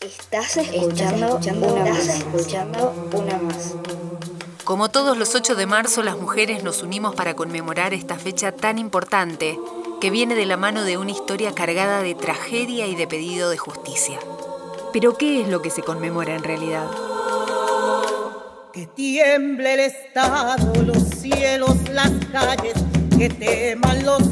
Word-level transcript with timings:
Estás 0.00 0.56
escuchando, 0.56 1.36
una, 1.36 1.84
más. 1.84 2.08
escuchando 2.08 3.10
una 3.12 3.36
más. 3.36 3.74
Como 4.64 4.88
todos 4.88 5.18
los 5.18 5.34
8 5.34 5.54
de 5.56 5.66
marzo, 5.66 6.02
las 6.02 6.16
mujeres 6.16 6.64
nos 6.64 6.82
unimos 6.82 7.14
para 7.14 7.36
conmemorar 7.36 7.92
esta 7.92 8.16
fecha 8.16 8.50
tan 8.50 8.78
importante 8.78 9.58
que 10.00 10.08
viene 10.08 10.34
de 10.34 10.46
la 10.46 10.56
mano 10.56 10.84
de 10.84 10.96
una 10.96 11.10
historia 11.10 11.52
cargada 11.52 12.00
de 12.00 12.14
tragedia 12.14 12.86
y 12.86 12.94
de 12.94 13.06
pedido 13.06 13.50
de 13.50 13.58
justicia. 13.58 14.18
Pero 14.90 15.18
¿qué 15.18 15.42
es 15.42 15.48
lo 15.48 15.60
que 15.60 15.68
se 15.68 15.82
conmemora 15.82 16.34
en 16.34 16.44
realidad? 16.44 16.90
Que 18.72 18.86
tiemble 18.86 19.74
el 19.74 19.80
Estado, 19.80 20.82
los 20.82 21.10
cielos, 21.10 21.76
las 21.90 22.10
calles, 22.32 22.72
que 23.18 23.28
teman 23.28 24.02
los 24.06 24.29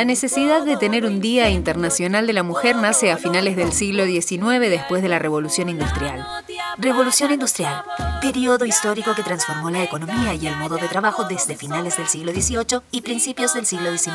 La 0.00 0.06
necesidad 0.06 0.62
de 0.62 0.78
tener 0.78 1.04
un 1.04 1.20
Día 1.20 1.50
Internacional 1.50 2.26
de 2.26 2.32
la 2.32 2.42
Mujer 2.42 2.74
nace 2.74 3.12
a 3.12 3.18
finales 3.18 3.54
del 3.54 3.70
siglo 3.70 4.06
XIX 4.06 4.58
después 4.70 5.02
de 5.02 5.10
la 5.10 5.18
Revolución 5.18 5.68
Industrial. 5.68 6.26
Revolución 6.78 7.32
Industrial, 7.32 7.84
periodo 8.22 8.64
histórico 8.64 9.14
que 9.14 9.22
transformó 9.22 9.70
la 9.70 9.82
economía 9.82 10.32
y 10.32 10.46
el 10.46 10.56
modo 10.56 10.78
de 10.78 10.88
trabajo 10.88 11.24
desde 11.24 11.54
finales 11.54 11.98
del 11.98 12.08
siglo 12.08 12.32
XVIII 12.32 12.80
y 12.90 13.02
principios 13.02 13.52
del 13.52 13.66
siglo 13.66 13.90
XIX. 13.94 14.14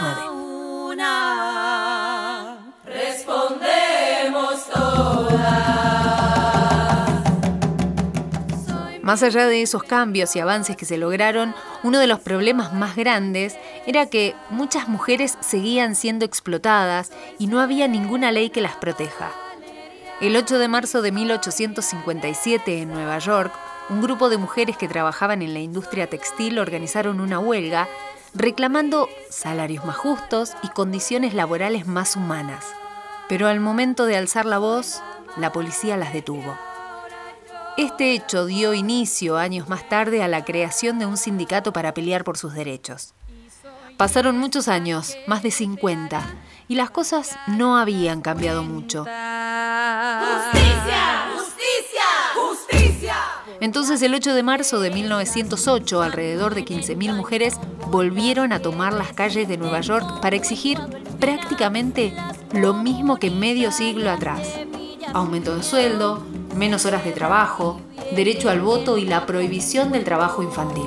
Más 9.06 9.22
allá 9.22 9.46
de 9.46 9.62
esos 9.62 9.84
cambios 9.84 10.36
y 10.36 10.40
avances 10.40 10.76
que 10.76 10.86
se 10.86 10.98
lograron, 10.98 11.54
uno 11.84 12.00
de 12.00 12.08
los 12.08 12.22
problemas 12.22 12.74
más 12.74 12.96
grandes 12.96 13.56
era 13.86 14.08
que 14.08 14.34
muchas 14.50 14.88
mujeres 14.88 15.38
seguían 15.42 15.94
siendo 15.94 16.26
explotadas 16.26 17.12
y 17.38 17.46
no 17.46 17.62
había 17.62 17.88
ninguna 17.88 18.32
ley 18.32 18.50
que 18.50 18.62
las 18.62 18.78
proteja. 18.78 19.32
El 20.22 20.36
8 20.36 20.58
de 20.58 20.68
marzo 20.70 21.04
de 21.04 21.12
1857 21.12 22.82
en 22.82 22.90
Nueva 22.90 23.20
York, 23.20 23.54
un 23.92 24.02
grupo 24.02 24.28
de 24.28 24.40
mujeres 24.40 24.76
que 24.76 24.88
trabajaban 24.88 25.44
en 25.44 25.54
la 25.54 25.60
industria 25.60 26.10
textil 26.10 26.58
organizaron 26.58 27.20
una 27.20 27.38
huelga 27.38 27.88
reclamando 28.34 29.08
salarios 29.30 29.86
más 29.86 29.98
justos 29.98 30.54
y 30.64 30.70
condiciones 30.70 31.36
laborales 31.36 31.86
más 31.86 32.16
humanas. 32.16 32.66
Pero 33.30 33.48
al 33.50 33.60
momento 33.60 34.08
de 34.08 34.18
alzar 34.18 34.48
la 34.48 34.58
voz, 34.58 35.04
la 35.38 35.52
policía 35.52 35.96
las 35.96 36.12
detuvo. 36.12 36.58
Este 37.78 38.14
hecho 38.14 38.46
dio 38.46 38.74
inicio 38.74 39.38
años 39.38 39.68
más 39.68 39.90
tarde 39.90 40.24
a 40.24 40.30
la 40.30 40.46
creación 40.46 40.98
de 40.98 41.06
un 41.06 41.18
sindicato 41.18 41.74
para 41.74 41.94
pelear 41.94 42.24
por 42.24 42.38
sus 42.38 42.54
derechos. 42.54 43.14
Pasaron 43.98 44.38
muchos 44.38 44.70
años, 44.70 45.18
más 45.28 45.44
de 45.44 45.52
50, 45.52 46.26
y 46.70 46.76
las 46.76 46.90
cosas 46.90 47.38
no 47.48 47.78
habían 47.78 48.22
cambiado 48.22 48.64
mucho. 48.64 49.00
¡Justicia! 49.00 49.12
¡Justicia! 51.34 52.04
¡Justicia! 52.34 53.16
Entonces 53.60 54.02
el 54.02 54.14
8 54.14 54.34
de 54.34 54.44
marzo 54.44 54.80
de 54.80 54.92
1908, 54.92 56.02
alrededor 56.02 56.56
de 56.56 56.64
15.000 56.64 57.14
mujeres 57.14 57.60
volvieron 57.88 58.54
a 58.54 58.62
tomar 58.62 58.94
las 58.94 59.12
calles 59.12 59.50
de 59.50 59.58
Nueva 59.58 59.82
York 59.82 60.22
para 60.22 60.38
exigir 60.38 60.80
prácticamente 61.20 62.16
lo 62.54 62.74
mismo 62.74 63.18
que 63.18 63.32
medio 63.32 63.70
siglo 63.74 64.12
atrás. 64.12 64.48
Aumento 65.14 65.56
de 65.56 65.64
sueldo, 65.64 66.26
menos 66.56 66.86
horas 66.86 67.04
de 67.04 67.12
trabajo, 67.12 67.80
derecho 68.16 68.50
al 68.50 68.62
voto 68.62 68.98
y 68.98 69.06
la 69.06 69.26
prohibición 69.26 69.92
del 69.92 70.04
trabajo 70.04 70.42
infantil. 70.42 70.86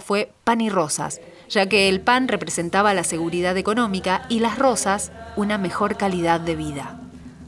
Fue 0.00 0.32
pan 0.44 0.60
y 0.60 0.70
rosas, 0.70 1.20
ya 1.48 1.68
que 1.68 1.88
el 1.88 2.00
pan 2.00 2.28
representaba 2.28 2.94
la 2.94 3.04
seguridad 3.04 3.56
económica 3.56 4.22
y 4.28 4.40
las 4.40 4.58
rosas 4.58 5.12
una 5.36 5.58
mejor 5.58 5.96
calidad 5.96 6.40
de 6.40 6.56
vida. 6.56 7.00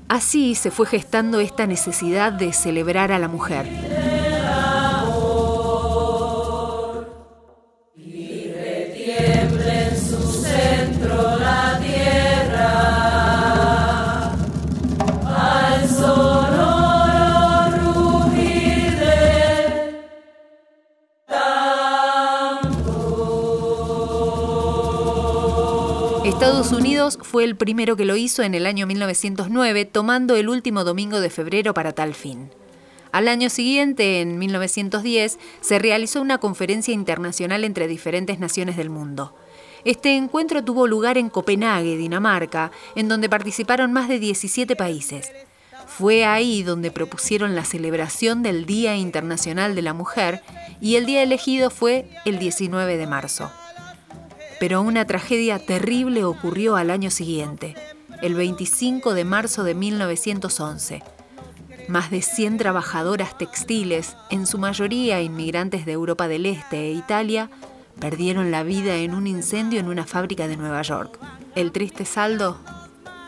Así 0.08 0.54
se 0.54 0.70
fue 0.70 0.86
gestando 0.86 1.40
esta 1.40 1.66
necesidad 1.66 2.32
de 2.32 2.52
celebrar 2.52 3.10
a 3.10 3.18
la 3.18 3.28
mujer. 3.28 3.95
Estados 26.26 26.72
Unidos 26.72 27.20
fue 27.22 27.44
el 27.44 27.54
primero 27.54 27.94
que 27.94 28.04
lo 28.04 28.16
hizo 28.16 28.42
en 28.42 28.56
el 28.56 28.66
año 28.66 28.88
1909, 28.88 29.84
tomando 29.84 30.34
el 30.34 30.48
último 30.48 30.82
domingo 30.82 31.20
de 31.20 31.30
febrero 31.30 31.72
para 31.72 31.92
tal 31.92 32.14
fin. 32.14 32.50
Al 33.12 33.28
año 33.28 33.48
siguiente, 33.48 34.20
en 34.20 34.36
1910, 34.36 35.38
se 35.60 35.78
realizó 35.78 36.20
una 36.20 36.38
conferencia 36.38 36.92
internacional 36.92 37.62
entre 37.62 37.86
diferentes 37.86 38.40
naciones 38.40 38.76
del 38.76 38.90
mundo. 38.90 39.36
Este 39.84 40.16
encuentro 40.16 40.64
tuvo 40.64 40.88
lugar 40.88 41.16
en 41.16 41.30
Copenhague, 41.30 41.96
Dinamarca, 41.96 42.72
en 42.96 43.06
donde 43.06 43.28
participaron 43.28 43.92
más 43.92 44.08
de 44.08 44.18
17 44.18 44.74
países. 44.74 45.30
Fue 45.86 46.24
ahí 46.24 46.64
donde 46.64 46.90
propusieron 46.90 47.54
la 47.54 47.64
celebración 47.64 48.42
del 48.42 48.66
Día 48.66 48.96
Internacional 48.96 49.76
de 49.76 49.82
la 49.82 49.92
Mujer 49.92 50.42
y 50.80 50.96
el 50.96 51.06
día 51.06 51.22
elegido 51.22 51.70
fue 51.70 52.08
el 52.24 52.40
19 52.40 52.96
de 52.96 53.06
marzo. 53.06 53.48
Pero 54.58 54.80
una 54.80 55.06
tragedia 55.06 55.58
terrible 55.58 56.24
ocurrió 56.24 56.76
al 56.76 56.90
año 56.90 57.10
siguiente, 57.10 57.74
el 58.22 58.34
25 58.34 59.12
de 59.12 59.24
marzo 59.24 59.64
de 59.64 59.74
1911. 59.74 61.02
Más 61.88 62.10
de 62.10 62.22
100 62.22 62.58
trabajadoras 62.58 63.36
textiles, 63.36 64.16
en 64.30 64.46
su 64.46 64.58
mayoría 64.58 65.20
inmigrantes 65.20 65.86
de 65.86 65.92
Europa 65.92 66.26
del 66.26 66.46
Este 66.46 66.86
e 66.86 66.92
Italia, 66.92 67.50
perdieron 68.00 68.50
la 68.50 68.62
vida 68.62 68.96
en 68.96 69.14
un 69.14 69.26
incendio 69.26 69.78
en 69.78 69.88
una 69.88 70.06
fábrica 70.06 70.48
de 70.48 70.56
Nueva 70.56 70.82
York. 70.82 71.18
El 71.54 71.70
triste 71.70 72.04
saldo, 72.04 72.58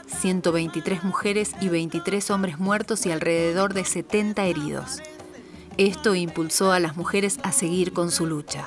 123 0.06 1.04
mujeres 1.04 1.52
y 1.60 1.69
23 1.69 2.30
hombres 2.30 2.58
muertos 2.58 3.06
y 3.06 3.12
alrededor 3.12 3.75
de 3.75 3.84
70 3.84 4.44
heridos. 4.46 5.00
Esto 5.76 6.14
impulsó 6.14 6.72
a 6.72 6.80
las 6.80 6.96
mujeres 6.96 7.38
a 7.42 7.52
seguir 7.52 7.92
con 7.92 8.10
su 8.10 8.26
lucha. 8.26 8.66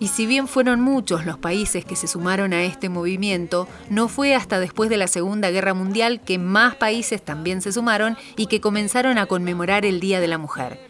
Y 0.00 0.08
si 0.08 0.24
bien 0.26 0.48
fueron 0.48 0.80
muchos 0.80 1.26
los 1.26 1.36
países 1.36 1.84
que 1.84 1.94
se 1.94 2.08
sumaron 2.08 2.54
a 2.54 2.64
este 2.64 2.88
movimiento, 2.88 3.68
no 3.90 4.08
fue 4.08 4.34
hasta 4.34 4.58
después 4.58 4.88
de 4.88 4.96
la 4.96 5.06
Segunda 5.06 5.50
Guerra 5.50 5.74
Mundial 5.74 6.22
que 6.22 6.38
más 6.38 6.74
países 6.74 7.22
también 7.22 7.60
se 7.60 7.70
sumaron 7.70 8.16
y 8.34 8.46
que 8.46 8.62
comenzaron 8.62 9.18
a 9.18 9.26
conmemorar 9.26 9.84
el 9.84 10.00
Día 10.00 10.18
de 10.18 10.26
la 10.26 10.38
Mujer. 10.38 10.80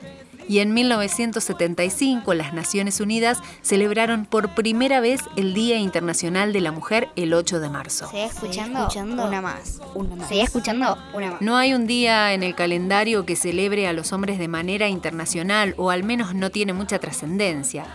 Y 0.49 0.61
en 0.61 0.75
1975 0.75 2.35
las 2.35 2.55
Naciones 2.55 3.01
Unidas 3.01 3.39
celebraron 3.63 4.27
por 4.27 4.55
primera 4.55 5.01
vez 5.01 5.21
el 5.37 5.55
Día 5.55 5.77
Internacional 5.77 6.53
de 6.53 6.61
la 6.61 6.71
Mujer 6.71 7.09
el 7.17 7.35
8 7.35 7.59
de 7.59 7.69
marzo. 7.69 8.09
¿Sigue 8.09 8.27
escuchando? 8.27 8.89
Una 9.27 9.41
más. 9.41 9.81
Una 9.95 10.15
más. 10.15 10.29
¿Sigue 10.29 10.43
escuchando? 10.43 10.97
Una 11.15 11.33
más. 11.33 11.41
No 11.41 11.57
hay 11.57 11.75
un 11.75 11.89
día 11.89 12.33
en 12.33 12.45
el 12.45 12.55
calendario 12.55 13.27
que 13.27 13.35
celebre 13.35 13.89
a 13.89 13.93
los 13.93 14.13
hombres 14.13 14.39
de 14.39 14.47
manera 14.47 14.89
internacional 14.89 15.75
o 15.77 15.91
al 15.91 16.05
menos 16.05 16.35
no 16.35 16.51
tiene 16.51 16.73
mucha 16.73 17.01
trascendencia. 17.01 17.87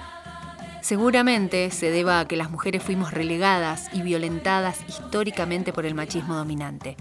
Seguramente 0.86 1.72
se 1.72 1.90
deba 1.90 2.20
a 2.20 2.28
que 2.28 2.36
las 2.36 2.52
mujeres 2.52 2.84
fuimos 2.84 3.12
relegadas 3.12 3.90
y 3.92 4.04
violentadas 4.04 4.82
históricamente 4.88 5.74
por 5.74 5.88
el 5.88 5.96
machismo 5.96 6.36
dominante. 6.36 6.96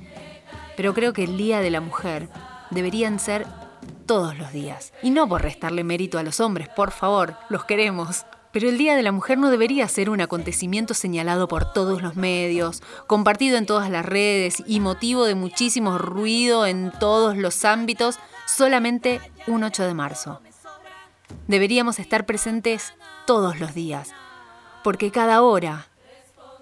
Pero 0.74 0.94
creo 0.94 1.12
que 1.12 1.24
el 1.24 1.36
Día 1.36 1.60
de 1.60 1.70
la 1.70 1.82
Mujer 1.82 2.30
deberían 2.70 3.18
ser 3.18 3.46
todos 4.06 4.38
los 4.38 4.54
días. 4.54 4.94
Y 5.02 5.10
no 5.10 5.28
por 5.28 5.42
restarle 5.42 5.84
mérito 5.84 6.18
a 6.18 6.22
los 6.22 6.40
hombres, 6.40 6.70
por 6.70 6.92
favor, 6.92 7.36
los 7.50 7.66
queremos. 7.66 8.24
Pero 8.52 8.70
el 8.70 8.78
Día 8.78 8.96
de 8.96 9.02
la 9.02 9.12
Mujer 9.12 9.36
no 9.36 9.50
debería 9.50 9.86
ser 9.86 10.08
un 10.08 10.22
acontecimiento 10.22 10.94
señalado 10.94 11.46
por 11.46 11.70
todos 11.74 12.00
los 12.00 12.16
medios, 12.16 12.82
compartido 13.06 13.58
en 13.58 13.66
todas 13.66 13.90
las 13.90 14.06
redes 14.06 14.62
y 14.66 14.80
motivo 14.80 15.26
de 15.26 15.34
muchísimo 15.34 15.98
ruido 15.98 16.64
en 16.64 16.90
todos 16.90 17.36
los 17.36 17.66
ámbitos 17.66 18.18
solamente 18.46 19.20
un 19.46 19.62
8 19.62 19.82
de 19.82 19.92
marzo. 19.92 20.40
Deberíamos 21.48 21.98
estar 21.98 22.24
presentes 22.24 22.94
todos 23.26 23.60
los 23.60 23.74
días, 23.74 24.12
porque 24.82 25.10
cada 25.10 25.42
hora, 25.42 25.86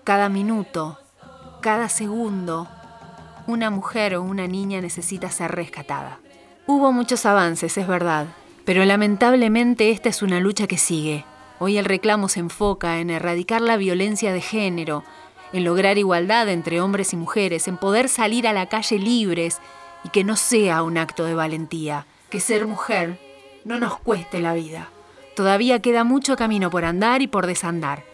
cada 0.05 0.29
minuto, 0.29 0.99
cada 1.61 1.89
segundo, 1.89 2.69
una 3.47 3.71
mujer 3.71 4.15
o 4.15 4.23
una 4.23 4.47
niña 4.47 4.81
necesita 4.81 5.31
ser 5.31 5.53
rescatada. 5.53 6.21
Hubo 6.67 6.93
muchos 6.93 7.27
avances, 7.27 7.77
es 7.77 7.87
verdad, 7.87 8.27
pero 8.65 8.85
lamentablemente 8.85 9.91
esta 9.91 10.09
es 10.09 10.23
una 10.23 10.41
lucha 10.41 10.67
que 10.67 10.79
sigue. 10.79 11.25
Hoy 11.59 11.79
el 11.79 11.85
reclamo 11.85 12.29
se 12.29 12.41
enfoca 12.41 12.99
en 12.99 13.11
erradicar 13.11 13.61
la 13.61 13.77
violencia 13.77 14.33
de 14.33 14.41
género, 14.41 15.05
en 15.53 15.65
lograr 15.65 15.99
igualdad 15.99 16.49
entre 16.49 16.81
hombres 16.81 17.13
y 17.13 17.17
mujeres, 17.17 17.69
en 17.69 17.77
poder 17.77 18.09
salir 18.09 18.47
a 18.47 18.53
la 18.53 18.67
calle 18.67 18.99
libres 18.99 19.61
y 20.05 20.09
que 20.09 20.25
no 20.25 20.37
sea 20.37 20.83
un 20.83 20.99
acto 20.99 21.25
de 21.25 21.35
valentía, 21.35 22.07
que 22.31 22.41
ser 22.41 22.67
mujer 22.67 23.19
no 23.65 23.79
nos 23.79 23.99
cueste 23.99 24.41
la 24.41 24.55
vida. 24.55 24.89
Todavía 25.35 25.81
queda 25.81 26.05
mucho 26.05 26.37
camino 26.37 26.71
por 26.71 26.85
andar 26.85 27.23
y 27.23 27.27
por 27.27 27.47
desandar. 27.47 28.05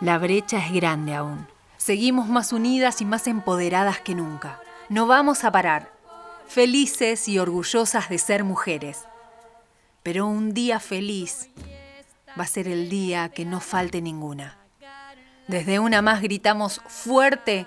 La 0.00 0.18
brecha 0.18 0.58
es 0.58 0.72
grande 0.72 1.14
aún. 1.14 1.46
Seguimos 1.76 2.28
más 2.28 2.52
unidas 2.52 3.00
y 3.00 3.04
más 3.04 3.26
empoderadas 3.26 4.00
que 4.00 4.14
nunca. 4.14 4.60
No 4.88 5.06
vamos 5.06 5.44
a 5.44 5.52
parar, 5.52 5.92
felices 6.46 7.28
y 7.28 7.38
orgullosas 7.38 8.08
de 8.08 8.18
ser 8.18 8.44
mujeres. 8.44 9.04
Pero 10.02 10.26
un 10.26 10.54
día 10.54 10.80
feliz 10.80 11.50
va 12.38 12.44
a 12.44 12.46
ser 12.46 12.68
el 12.68 12.88
día 12.88 13.28
que 13.28 13.44
no 13.44 13.60
falte 13.60 14.00
ninguna. 14.00 14.56
Desde 15.46 15.78
una 15.78 16.00
más 16.00 16.22
gritamos 16.22 16.80
fuerte 16.86 17.66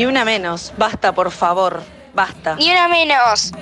Ni 0.00 0.06
una 0.06 0.24
menos. 0.24 0.72
Basta, 0.78 1.12
por 1.12 1.30
favor. 1.30 1.82
Basta. 2.14 2.56
Ni 2.56 2.70
una 2.70 2.88
menos. 2.88 3.52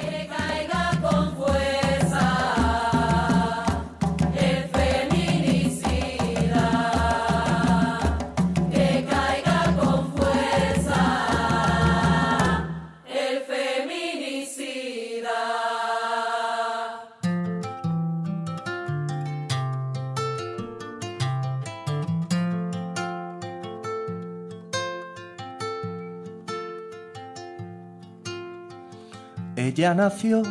Ella 29.58 29.92
nació 29.92 30.44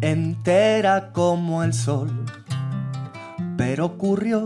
entera 0.00 1.12
como 1.12 1.62
el 1.62 1.72
sol, 1.72 2.10
pero 3.56 3.86
ocurrió 3.86 4.44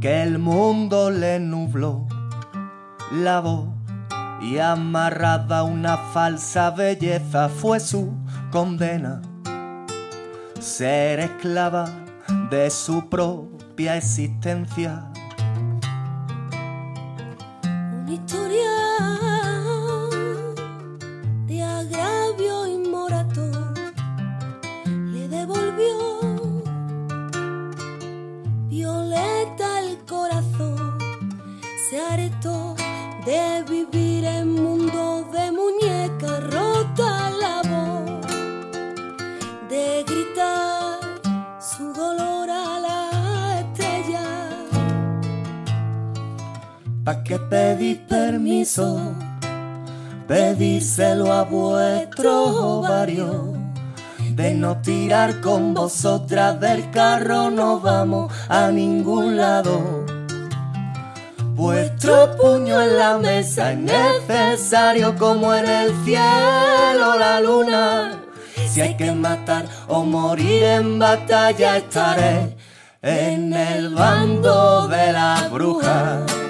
que 0.00 0.24
el 0.24 0.40
mundo 0.40 1.12
le 1.12 1.38
nubló 1.38 2.08
la 3.12 3.38
voz 3.38 3.68
y 4.42 4.58
amarrada 4.58 5.60
a 5.60 5.62
una 5.62 5.96
falsa 5.96 6.72
belleza 6.72 7.48
fue 7.48 7.78
su 7.78 8.14
condena. 8.50 9.22
Ser 10.58 11.20
esclava 11.20 11.88
de 12.50 12.68
su 12.68 13.08
propia 13.08 13.96
existencia. 13.96 15.08
¿Pa' 47.06 47.22
qué 47.22 47.38
pedís 47.38 47.98
permiso? 47.98 49.14
Pedíselo 50.26 51.32
a 51.32 51.44
vuestro 51.44 52.46
ovario. 52.78 53.52
De 54.32 54.52
no 54.54 54.82
tirar 54.82 55.40
con 55.40 55.72
vosotras 55.72 56.58
del 56.58 56.90
carro 56.90 57.48
no 57.52 57.78
vamos 57.78 58.32
a 58.48 58.72
ningún 58.72 59.36
lado. 59.36 60.04
Vuestro 61.54 62.36
puño 62.38 62.82
en 62.82 62.98
la 62.98 63.18
mesa 63.18 63.70
es 63.70 63.78
necesario 63.78 65.14
como 65.16 65.54
en 65.54 65.64
el 65.64 66.04
cielo 66.04 67.16
la 67.20 67.40
luna. 67.40 68.20
Si 68.68 68.80
hay 68.80 68.96
que 68.96 69.12
matar 69.12 69.66
o 69.86 70.02
morir 70.02 70.64
en 70.64 70.98
batalla 70.98 71.76
estaré 71.76 72.56
en 73.00 73.52
el 73.54 73.94
bando 73.94 74.88
de 74.88 75.12
las 75.12 75.48
brujas. 75.52 76.45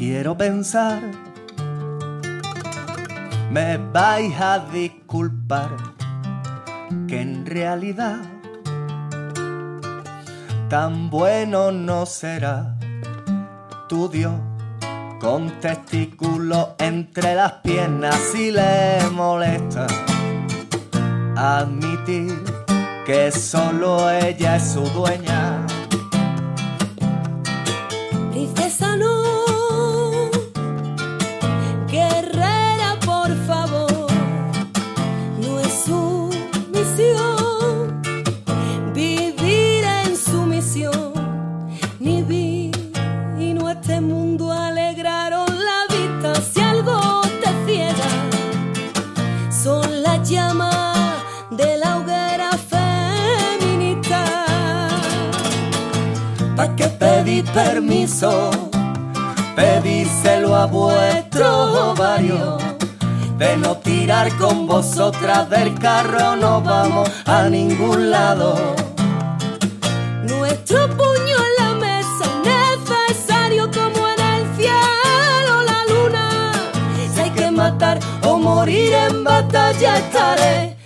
Quiero 0.00 0.34
pensar, 0.34 1.02
me 3.50 3.76
vais 3.92 4.34
a 4.40 4.60
disculpar, 4.72 5.76
que 7.06 7.20
en 7.20 7.44
realidad 7.44 8.16
tan 10.70 11.10
bueno 11.10 11.70
no 11.70 12.06
será 12.06 12.78
tu 13.90 14.08
Dios 14.08 14.32
con 15.20 15.50
testículos 15.60 16.68
entre 16.78 17.34
las 17.34 17.52
piernas 17.62 18.16
si 18.32 18.52
le 18.52 19.00
molesta 19.12 19.86
admitir 21.36 22.42
que 23.04 23.30
solo 23.30 24.10
ella 24.10 24.56
es 24.56 24.72
su 24.72 24.80
dueña. 24.80 25.66
Princesa 28.30 28.96
no, 28.96 29.19
permiso? 57.42 58.50
Pedíselo 59.56 60.54
a 60.54 60.66
vuestro 60.66 61.90
ovario. 61.90 62.58
De 63.38 63.56
no 63.56 63.76
tirar 63.78 64.30
con 64.36 64.66
vosotras 64.66 65.48
del 65.48 65.78
carro 65.78 66.36
no 66.36 66.60
vamos 66.60 67.10
a 67.26 67.48
ningún 67.48 68.10
lado. 68.10 68.74
Nuestro 70.22 70.88
puño 70.88 71.36
en 71.48 71.54
la 71.58 71.74
mesa 71.74 72.24
es 72.44 72.80
necesario 72.90 73.70
como 73.70 74.08
en 74.08 74.20
el 74.20 74.56
cielo 74.56 75.62
la 75.62 75.84
luna. 75.88 76.52
Si 77.14 77.20
hay 77.20 77.30
que 77.30 77.50
matar 77.50 77.98
o 78.22 78.36
morir 78.36 78.92
en 78.92 79.24
batalla 79.24 79.96
estaré. 79.96 80.76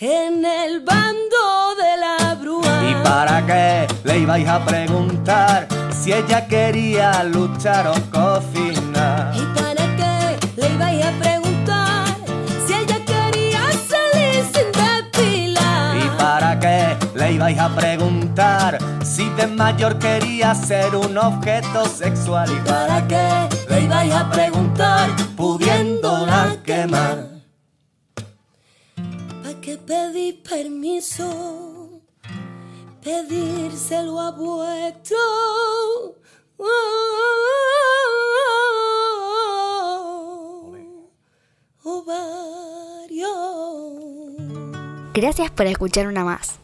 En 0.00 0.44
el 0.44 0.80
bando 0.80 1.74
de 1.80 1.96
la 1.96 2.34
brúa. 2.34 2.82
¿Y 2.90 2.94
para 3.04 3.46
qué 3.46 3.86
le 4.04 4.18
ibais 4.18 4.48
a 4.48 4.64
preguntar 4.64 5.71
si 6.02 6.12
ella 6.12 6.48
quería 6.48 7.22
luchar 7.22 7.86
o 7.86 7.94
cocinar? 8.10 9.32
¿Y 9.36 9.44
para 9.54 9.84
qué 9.96 10.60
le 10.60 10.68
ibais 10.74 11.06
a 11.06 11.12
preguntar 11.12 12.06
si 12.66 12.72
ella 12.74 12.98
quería 13.04 13.62
salir 13.70 14.44
sin 14.52 14.68
depilar? 14.82 15.96
¿Y 15.96 16.08
para 16.18 16.58
qué 16.58 16.96
le 17.14 17.32
ibais 17.34 17.58
a 17.58 17.68
preguntar 17.68 18.78
si 19.04 19.28
de 19.30 19.46
mayor 19.46 19.96
quería 20.00 20.56
ser 20.56 20.96
un 20.96 21.16
objeto 21.16 21.84
sexual? 21.86 22.50
¿Y 22.50 22.68
para 22.68 23.06
qué 23.06 23.48
le 23.68 23.82
ibais 23.82 24.12
a 24.12 24.28
preguntar 24.28 25.08
pudiéndola 25.36 26.56
quemar? 26.64 27.28
¿Para 29.40 29.60
qué 29.60 29.78
pedís 29.78 30.34
permiso? 30.34 31.71
Pedírselo 33.02 34.20
a 34.20 34.30
vuestro 34.30 35.16
ovario. 41.82 43.28
Gracias 45.14 45.50
por 45.50 45.66
escuchar 45.66 46.06
una 46.06 46.24
más. 46.24 46.61